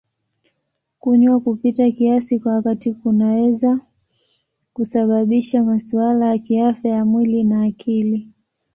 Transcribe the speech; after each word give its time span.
Kunywa 0.99 1.39
kupita 1.39 1.91
kiasi 1.91 2.39
kwa 2.39 2.55
wakati 2.55 2.93
kunaweza 2.93 3.79
kusababisha 4.73 5.63
masuala 5.63 6.25
ya 6.25 6.37
kiafya 6.37 6.91
ya 6.91 7.05
mwili 7.05 7.43
na 7.43 7.63
akili. 7.63 8.27